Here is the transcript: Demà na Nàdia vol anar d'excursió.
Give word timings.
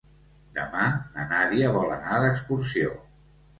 Demà 0.55 0.85
na 1.17 1.27
Nàdia 1.35 1.69
vol 1.77 1.95
anar 1.99 2.19
d'excursió. 2.25 2.99